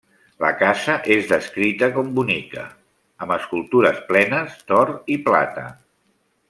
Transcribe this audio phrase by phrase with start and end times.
[0.43, 2.65] La casa és descrita com bonica,
[3.27, 5.73] amb escultures plenes d'or i plata.